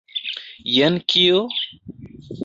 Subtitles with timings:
[0.75, 1.43] Jen kio?